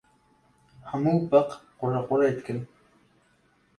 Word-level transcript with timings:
Hemû 0.91 1.13
beq 1.31 1.49
qurequrê 1.77 2.29
dikin. 2.37 2.59